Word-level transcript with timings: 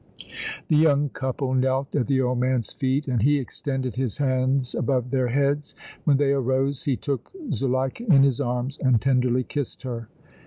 The 0.67 0.77
young 0.77 1.09
couple 1.09 1.53
knelt 1.53 1.93
at 1.95 2.07
the 2.07 2.21
old 2.21 2.39
man's 2.39 2.71
feet 2.71 3.07
and 3.07 3.21
he 3.21 3.37
extended 3.37 3.93
his 3.97 4.17
hands 4.17 4.73
above 4.73 5.11
their 5.11 5.27
heads. 5.27 5.75
When 6.05 6.17
they 6.17 6.31
arose 6.31 6.85
he 6.85 6.95
took 6.95 7.31
Zuleika 7.51 8.11
in 8.11 8.23
his 8.23 8.41
arms 8.41 8.79
and 8.79 8.99
tenderly 8.99 9.43
kissed 9.43 9.83
her. 9.83 10.07